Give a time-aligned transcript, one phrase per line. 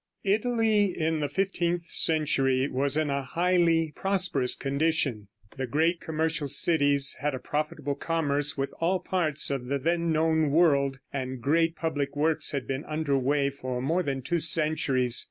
[0.23, 5.27] Italy in the fifteenth century was in a highly prosperous condition.
[5.57, 10.49] The great commercial cities had a profitable commerce with all parts of the then known
[10.49, 15.19] world, and great public works had been under way for more than two centuries.